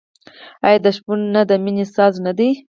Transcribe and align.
آیا 0.65 0.79
د 0.85 0.87
شپون 0.95 1.19
نی 1.33 1.41
د 1.49 1.51
مینې 1.63 1.85
ساز 1.95 2.13
نه 2.25 2.31
دی؟ 2.37 2.49